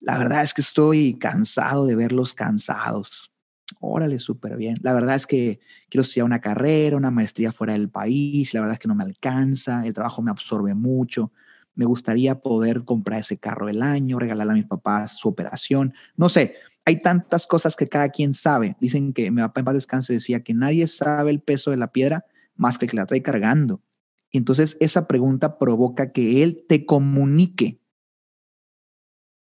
[0.00, 3.32] La verdad es que estoy cansado de verlos cansados.
[3.78, 4.78] Órale, súper bien.
[4.82, 8.52] La verdad es que quiero estudiar una carrera, una maestría fuera del país.
[8.54, 9.86] La verdad es que no me alcanza.
[9.86, 11.32] El trabajo me absorbe mucho.
[11.74, 15.94] Me gustaría poder comprar ese carro el año, regalarle a mis papás su operación.
[16.16, 18.76] No sé, hay tantas cosas que cada quien sabe.
[18.80, 21.92] Dicen que mi papá en paz descanse decía que nadie sabe el peso de la
[21.92, 22.24] piedra
[22.60, 23.82] más que el que la trae cargando.
[24.30, 27.80] Y entonces esa pregunta provoca que él te comunique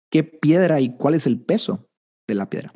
[0.10, 1.90] qué piedra y cuál es el peso
[2.28, 2.74] de la piedra.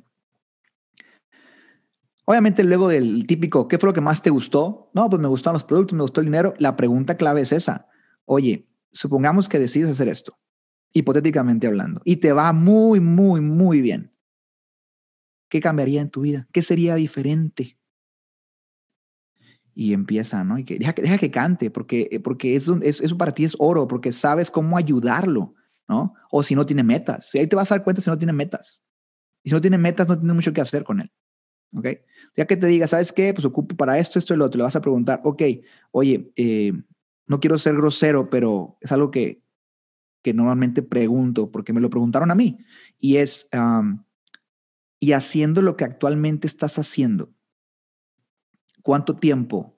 [2.26, 4.92] Obviamente luego del típico, ¿qué fue lo que más te gustó?
[4.94, 6.54] No, pues me gustaron los productos, me gustó el dinero.
[6.58, 7.88] La pregunta clave es esa.
[8.26, 10.38] Oye, supongamos que decides hacer esto,
[10.92, 14.14] hipotéticamente hablando, y te va muy, muy, muy bien.
[15.50, 16.50] ¿Qué cambiaría en tu vida?
[16.52, 17.77] ¿Qué sería diferente?
[19.80, 20.58] Y empieza, ¿no?
[20.58, 23.88] Y que deja, deja que cante, porque, eh, porque eso, eso para ti es oro,
[23.88, 25.54] porque sabes cómo ayudarlo,
[25.88, 26.16] ¿no?
[26.32, 27.30] O si no tiene metas.
[27.30, 28.82] Si ahí te vas a dar cuenta si no tiene metas.
[29.44, 31.12] Y si no tiene metas, no tienes mucho que hacer con él.
[31.76, 31.90] ¿Ok?
[32.36, 33.36] Ya que te diga, ¿sabes qué?
[33.36, 34.58] Pues ocupo para esto, esto y lo otro.
[34.58, 35.44] Le vas a preguntar, ok,
[35.92, 36.74] oye, eh,
[37.28, 39.44] no quiero ser grosero, pero es algo que,
[40.24, 42.58] que normalmente pregunto, porque me lo preguntaron a mí.
[43.00, 43.48] Y es,
[45.00, 47.32] y haciendo lo que actualmente estás haciendo,
[48.88, 49.78] ¿Cuánto tiempo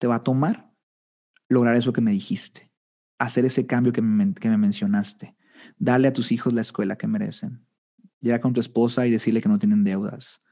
[0.00, 0.74] te va a tomar
[1.48, 2.72] lograr eso que me dijiste?
[3.16, 5.36] Hacer ese cambio que me, que me mencionaste.
[5.78, 7.64] Darle a tus hijos la escuela que merecen.
[8.18, 10.42] llegar con tu esposa y decirle que no tienen deudas,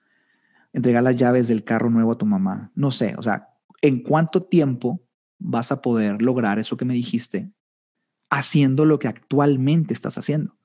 [0.73, 3.49] entregar las llaves del carro nuevo a tu mamá, no sé, o sea,
[3.83, 5.03] ¿en cuánto tiempo
[5.41, 7.53] vas a poder lograr eso que me dijiste
[8.31, 10.57] haciendo lo que actualmente estás haciendo?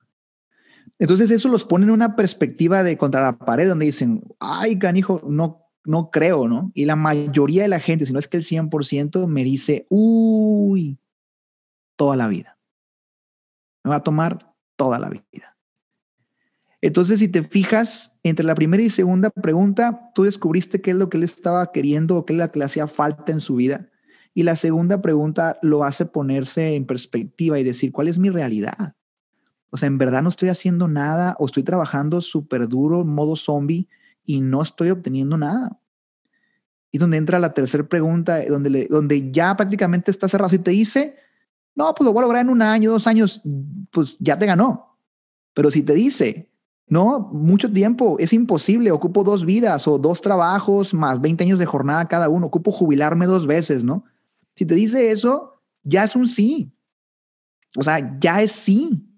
[1.00, 5.20] Entonces eso los pone en una perspectiva de contra la pared donde dicen, ay, canijo,
[5.28, 6.72] no, no creo, ¿no?
[6.74, 10.98] Y la mayoría de la gente, si no es que el 100%, me dice, uy,
[11.96, 12.58] toda la vida.
[13.84, 15.58] Me va a tomar toda la vida.
[16.82, 21.10] Entonces, si te fijas, entre la primera y segunda pregunta, tú descubriste qué es lo
[21.10, 23.90] que él estaba queriendo o qué es lo que le hacía falta en su vida.
[24.34, 28.96] Y la segunda pregunta lo hace ponerse en perspectiva y decir, ¿cuál es mi realidad?
[29.70, 33.88] O sea, en verdad no estoy haciendo nada o estoy trabajando súper duro, modo zombie,
[34.26, 35.80] y no estoy obteniendo nada.
[36.92, 40.50] Y donde entra la tercera pregunta, donde, donde ya prácticamente está cerrado.
[40.50, 41.16] Si te dice,
[41.76, 43.42] no, pues lo voy a lograr en un año, dos años,
[43.92, 44.98] pues ya te ganó.
[45.54, 46.52] Pero si te dice,
[46.88, 51.66] no, mucho tiempo, es imposible, ocupo dos vidas o dos trabajos más 20 años de
[51.66, 54.06] jornada cada uno, ocupo jubilarme dos veces, ¿no?
[54.56, 56.72] Si te dice eso, ya es un sí.
[57.76, 59.10] O sea, ya es sí.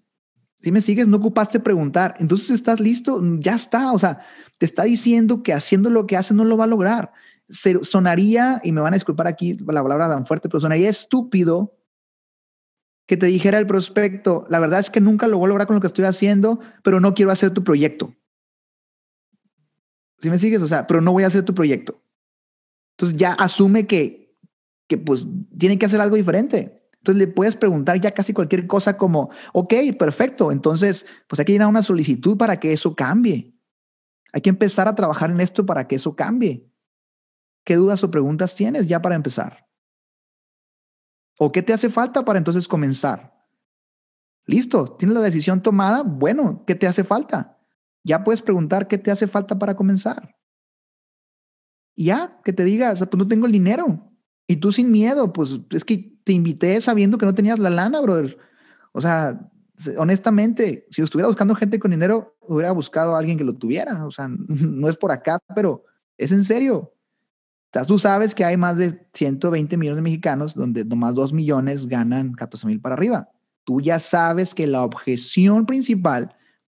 [0.62, 2.15] Si me sigues, no ocupaste preguntar.
[2.20, 3.91] Entonces estás listo, ya está.
[3.91, 4.22] O sea,
[4.58, 7.12] te está diciendo que haciendo lo que hace no lo va a lograr.
[7.82, 11.78] sonaría, y me van a disculpar aquí la palabra tan fuerte, pero sonaría estúpido
[13.08, 15.76] que te dijera el prospecto, la verdad es que nunca lo voy a lograr con
[15.76, 18.15] lo que estoy haciendo, pero no quiero hacer tu proyecto.
[20.22, 22.02] Si me sigues, o sea, pero no voy a hacer tu proyecto.
[22.98, 24.36] Entonces ya asume que,
[24.88, 26.89] que pues tiene que hacer algo diferente.
[26.98, 31.52] Entonces le puedes preguntar ya casi cualquier cosa como, ok, perfecto, entonces pues hay que
[31.52, 33.55] llenar una solicitud para que eso cambie.
[34.34, 36.70] Hay que empezar a trabajar en esto para que eso cambie.
[37.64, 39.68] ¿Qué dudas o preguntas tienes ya para empezar?
[41.40, 43.34] ¿O qué te hace falta para entonces comenzar?
[44.46, 46.04] Listo, tienes la decisión tomada.
[46.04, 47.60] Bueno, ¿qué te hace falta?
[48.04, 50.36] Ya puedes preguntar qué te hace falta para comenzar.
[51.96, 54.12] Ya, que te digas, pues no tengo el dinero.
[54.48, 58.00] Y tú sin miedo, pues es que te invité sabiendo que no tenías la lana,
[58.02, 58.38] brother.
[58.92, 59.50] O sea,
[59.98, 64.06] honestamente, si estuviera buscando gente con dinero, hubiera buscado a alguien que lo tuviera.
[64.06, 65.84] O sea, no es por acá, pero
[66.18, 66.92] es en serio.
[67.88, 72.32] Tú sabes que hay más de 120 millones de mexicanos donde nomás 2 millones ganan
[72.32, 73.30] 14 mil para arriba.
[73.66, 76.34] Tú ya sabes que la objeción principal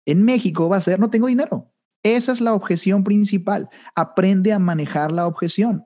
[0.06, 1.70] en México va a ser no tengo dinero.
[2.02, 3.68] Esa es la objeción principal.
[3.94, 5.84] Aprende a manejar la objeción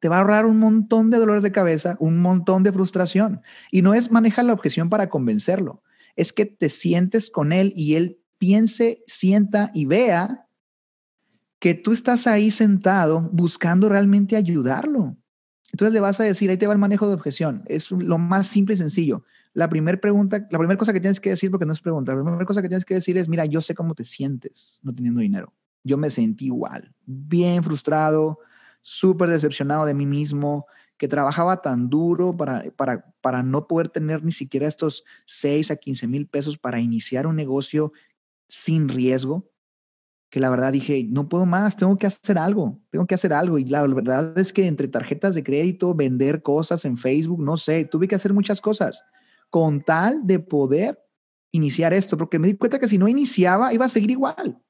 [0.00, 3.42] te va a ahorrar un montón de dolores de cabeza, un montón de frustración.
[3.70, 5.82] Y no es manejar la objeción para convencerlo,
[6.16, 10.46] es que te sientes con él y él piense, sienta y vea
[11.58, 15.16] que tú estás ahí sentado buscando realmente ayudarlo.
[15.72, 17.62] Entonces le vas a decir, ahí te va el manejo de objeción.
[17.66, 19.24] Es lo más simple y sencillo.
[19.52, 22.22] La primera pregunta, la primera cosa que tienes que decir, porque no es pregunta, la
[22.22, 25.20] primera cosa que tienes que decir es, mira, yo sé cómo te sientes no teniendo
[25.20, 25.52] dinero.
[25.84, 28.38] Yo me sentí igual, bien frustrado,
[28.80, 34.24] súper decepcionado de mí mismo, que trabajaba tan duro para, para, para no poder tener
[34.24, 37.92] ni siquiera estos 6 a 15 mil pesos para iniciar un negocio
[38.48, 39.50] sin riesgo,
[40.30, 43.58] que la verdad dije, no puedo más, tengo que hacer algo, tengo que hacer algo.
[43.58, 47.84] Y la verdad es que entre tarjetas de crédito, vender cosas en Facebook, no sé,
[47.84, 49.04] tuve que hacer muchas cosas
[49.50, 50.98] con tal de poder
[51.50, 54.60] iniciar esto, porque me di cuenta que si no iniciaba, iba a seguir igual.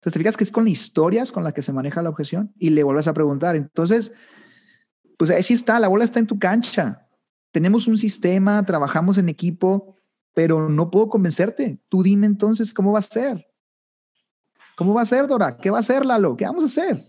[0.00, 2.70] Entonces, te fijas que es con historias con las que se maneja la objeción y
[2.70, 3.56] le vuelves a preguntar.
[3.56, 4.12] Entonces,
[5.18, 7.06] pues ahí sí está, la bola está en tu cancha.
[7.52, 9.96] Tenemos un sistema, trabajamos en equipo,
[10.34, 11.80] pero no puedo convencerte.
[11.88, 13.46] Tú dime entonces cómo va a ser.
[14.76, 15.58] ¿Cómo va a ser, Dora?
[15.58, 16.36] ¿Qué va a hacer, Lalo?
[16.36, 17.04] ¿Qué vamos a hacer?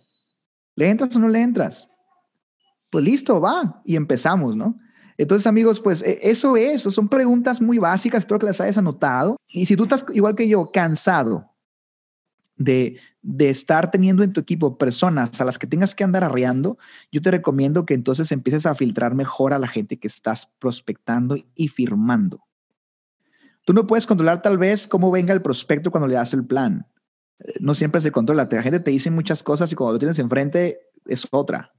[0.76, 1.90] ¿Le entras o no le entras?
[2.90, 3.82] Pues listo, va.
[3.86, 4.78] Y empezamos, ¿no?
[5.18, 9.38] Entonces, amigos, pues e, eso es, son preguntas muy básicas, espero que las hayas anotado.
[9.50, 11.52] Y si tú estás igual que yo, cansado,
[12.64, 12.98] de,
[13.40, 16.78] estar teniendo en tu equipo personas a las que tengas que andar arreando,
[17.12, 21.38] yo te recomiendo que entonces empieces a filtrar mejor a la gente que estás prospectando
[21.56, 22.44] y firmando.
[23.72, 26.88] Tú no puedes controlar tal vez cómo venga el prospecto cuando le das el plan.
[27.40, 28.50] Eh, no siempre se controla.
[28.52, 31.72] La gente te dice muchas cosas y cuando lo tienes enfrente es otra.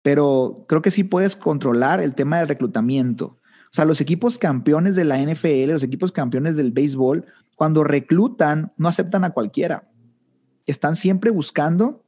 [0.00, 3.26] Pero creo que sí puedes controlar el tema del reclutamiento.
[3.26, 8.72] O sea, los equipos campeones de la NFL, los equipos campeones del béisbol, cuando reclutan,
[8.78, 9.90] no aceptan a cualquiera.
[10.64, 12.06] Están siempre buscando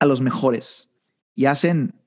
[0.00, 0.88] a los mejores
[1.34, 2.00] y hacen,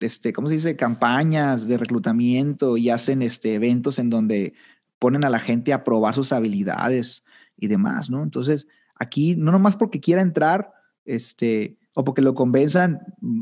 [0.00, 0.76] este, ¿cómo se dice?
[0.76, 4.54] Campañas de reclutamiento y hacen este, eventos en donde
[5.02, 7.24] ponen a la gente a probar sus habilidades
[7.56, 8.22] y demás, ¿no?
[8.22, 10.72] Entonces, aquí no nomás porque quiera entrar,
[11.04, 13.00] este, o porque lo convenzan,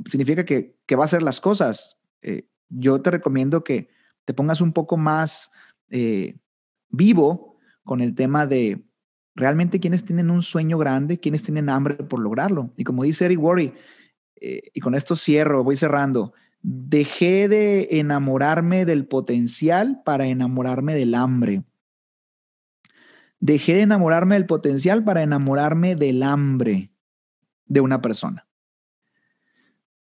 [0.08, 1.98] significa que, va a hacer las cosas.
[2.22, 3.90] Eh, yo te recomiendo que
[4.24, 5.50] te pongas un poco más
[5.90, 6.38] eh,
[6.88, 8.82] vivo con el tema de,
[9.34, 12.72] realmente quienes tienen un sueño grande, quienes tienen hambre por lograrlo.
[12.78, 13.74] Y como dice Eric Worry,
[14.40, 21.14] eh, y con esto cierro, voy cerrando, dejé de enamorarme del potencial para enamorarme del
[21.14, 21.64] hambre.
[23.38, 26.92] Dejé de enamorarme del potencial para enamorarme del hambre
[27.66, 28.46] de una persona.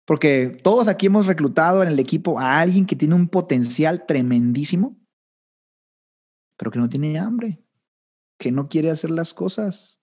[0.05, 4.97] Porque todos aquí hemos reclutado en el equipo a alguien que tiene un potencial tremendísimo,
[6.55, 7.61] pero que no tiene hambre,
[8.37, 10.01] que no quiere hacer las cosas.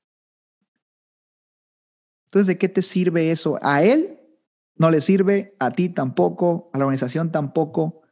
[2.26, 3.58] Entonces, ¿de qué te sirve eso?
[3.62, 4.20] A él
[4.76, 8.02] no le sirve, a ti tampoco, a la organización tampoco.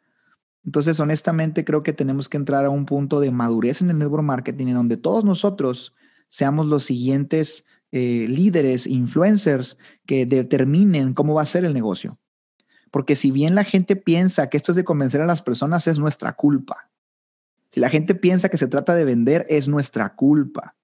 [0.64, 4.25] Entonces, honestamente, creo que tenemos que entrar a un punto de madurez en el network
[4.25, 5.94] marketing en donde todos nosotros
[6.29, 12.18] seamos los siguientes eh, líderes, influencers que determinen cómo va a ser el negocio.
[12.90, 15.98] Porque si bien la gente piensa que esto es de convencer a las personas, es
[15.98, 16.90] nuestra culpa.
[17.70, 20.77] Si la gente piensa que se trata de vender, es nuestra culpa.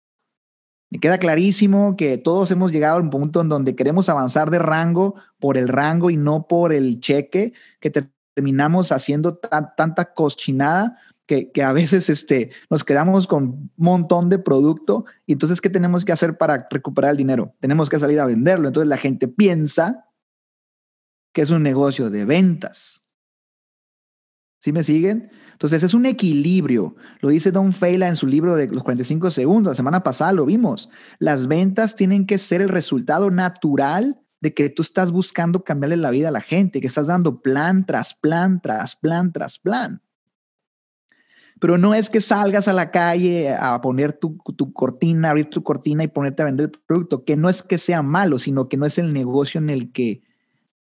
[0.90, 4.58] Me queda clarísimo que todos hemos llegado a un punto en donde queremos avanzar de
[4.58, 7.90] rango por el rango y no por el cheque, que
[8.34, 10.96] terminamos haciendo tanta cochinada
[11.28, 16.06] que, a veces este, nos quedamos con un montón de producto y entonces, ¿qué tenemos
[16.06, 17.54] que hacer para recuperar el dinero?
[17.60, 18.68] Tenemos que salir a venderlo.
[18.68, 20.06] Entonces la gente piensa
[21.34, 23.02] que es un negocio de ventas.
[24.58, 25.30] ¿Sí me siguen?
[25.58, 26.94] Entonces es un equilibrio.
[27.20, 29.72] Lo dice Don Feila en su libro de los 45 segundos.
[29.72, 30.88] La semana pasada lo vimos.
[31.18, 36.12] Las ventas tienen que ser el resultado natural de que tú estás buscando cambiarle la
[36.12, 40.00] vida a la gente, que estás dando plan tras plan, tras plan, tras plan.
[41.58, 44.38] Pero no es que salgas a la calle a poner tu,
[44.72, 48.02] cortina, abrir tu cortina y ponerte a vender el producto, que no es que sea
[48.02, 50.22] malo, sino que no es el negocio en el que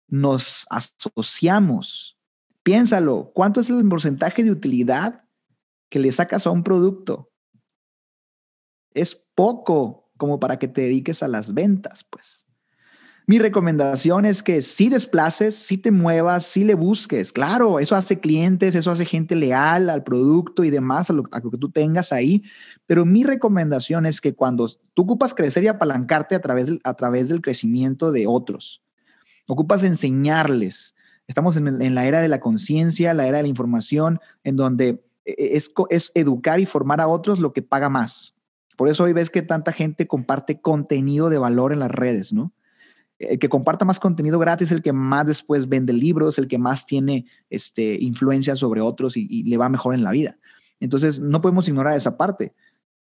[0.06, 2.15] nos asociamos.
[2.66, 5.22] Piénsalo, ¿cuánto es el porcentaje de utilidad
[5.88, 7.30] que le sacas a un producto?
[8.92, 12.44] Es poco como para que te dediques a las ventas, pues.
[13.28, 17.30] Mi recomendación es que si desplaces, si te muevas, si le busques.
[17.30, 21.58] Claro, eso hace clientes, eso hace gente leal al producto y demás, a lo, que
[21.60, 22.42] tú tengas ahí.
[22.86, 27.28] Pero mi recomendación es que cuando tú ocupas crecer y apalancarte a través, a través
[27.28, 28.82] del crecimiento de otros,
[29.46, 30.95] ocupas enseñarles.
[31.26, 35.32] Estamos en, la era de la conciencia, la era de la información, en donde e,
[35.32, 38.34] e, es, es educar y formar a otros lo que paga más.
[38.76, 42.52] Por eso hoy ves que tanta gente comparte contenido de valor en las redes, ¿no?
[43.18, 46.86] el que comparta más contenido gratis, el que más después vende libros, el que más
[46.86, 50.38] tiene este, influencia sobre otros y, le va mejor en la vida.
[50.80, 52.52] Entonces, no podemos ignorar esa parte.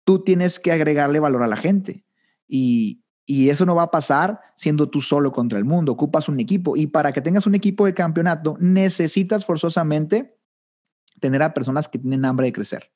[0.05, 2.05] Tú tienes que agregarle valor a la gente
[2.49, 3.01] y,
[3.31, 5.93] y eso no va a pasar siendo tú solo contra el mundo.
[5.93, 10.37] Ocupas un equipo y para que tengas un equipo de campeonato necesitas forzosamente
[11.21, 12.93] tener a personas que tienen hambre de crecer.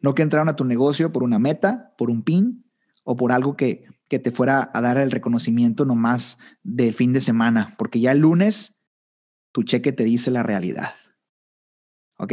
[0.00, 2.64] No que entraron a tu negocio por una meta, por un pin
[3.04, 7.20] o por algo que que te fuera a dar el reconocimiento nomás de fin de
[7.20, 8.80] semana, porque ya el lunes
[9.52, 10.94] tu cheque te dice la realidad.
[12.18, 12.32] ¿Ok?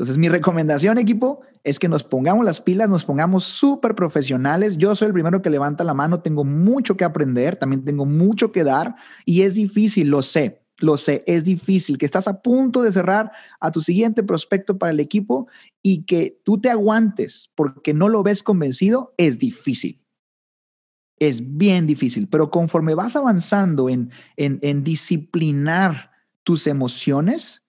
[0.00, 4.78] Entonces mi recomendación, equipo, es que nos pongamos las pilas, nos pongamos súper profesionales.
[4.78, 8.50] Yo soy el primero que levanta la mano, tengo mucho que aprender, también tengo mucho
[8.50, 8.94] que dar
[9.26, 13.30] y es difícil, lo sé, lo sé, es difícil, que estás a punto de cerrar
[13.60, 15.48] a tu siguiente prospecto para el equipo
[15.82, 20.00] y que tú te aguantes porque no lo ves convencido, es difícil
[21.18, 26.12] es bien difícil, pero conforme vas avanzando en, en, disciplinar
[26.44, 27.62] tus emociones,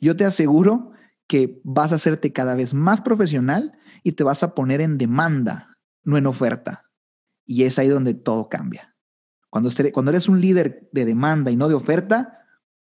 [0.00, 0.95] yo te aseguro
[1.26, 5.76] que vas a hacerte cada vez más profesional y te vas a poner en demanda,
[6.04, 6.84] no en oferta.
[7.44, 8.94] Y es ahí donde todo cambia.
[9.50, 12.40] Cuando, cuando eres un líder de demanda y no de oferta,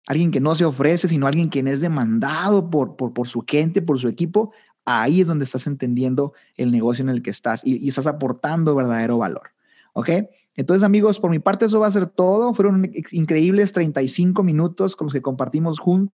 [0.08, 3.82] alguien que no se ofrece, sino alguien quien es demandado por, por, por su gente,
[3.82, 4.52] por su equipo,
[4.86, 9.18] ahí es donde estás entendiendo el negocio en el que estás y estás aportando verdadero
[9.18, 9.52] valor.
[9.94, 10.10] ¿Ok?
[10.56, 12.54] Entonces, amigos, por mi parte eso va a ser todo.
[12.54, 16.16] Fueron increíbles 35 minutos con los que compartimos juntos.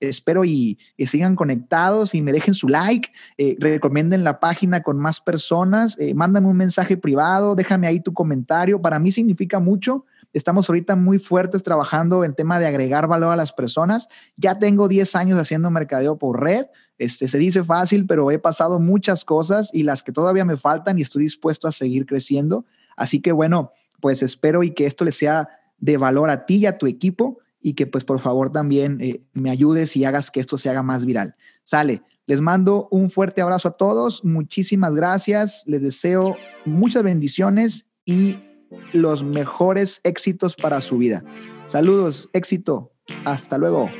[0.00, 5.20] Espero y, sigan conectados y me dejen su like, eh, recomienden la página con más
[5.20, 8.80] personas, eh, mándame un mensaje privado, déjame ahí tu comentario.
[8.80, 10.04] Para mí significa mucho.
[10.34, 14.08] Estamos ahorita muy fuertes trabajando en tema de agregar valor a las personas.
[14.36, 16.66] Ya tengo 10 años haciendo mercadeo por red.
[16.98, 20.98] Este, se dice fácil, pero he pasado muchas cosas y las que todavía me faltan
[20.98, 22.66] y estoy dispuesto a seguir creciendo.
[22.96, 26.66] Así que bueno, pues espero y que esto le sea de valor a ti y
[26.66, 27.38] a tu equipo
[27.68, 30.82] y que pues por favor también eh, me ayudes y hagas que esto se haga
[30.82, 31.36] más viral.
[31.64, 38.36] Sale, les mando un fuerte abrazo a todos, muchísimas gracias, les deseo muchas bendiciones y
[38.94, 41.22] los mejores éxitos para su vida.
[41.66, 42.90] Saludos, éxito,
[43.26, 43.90] hasta luego.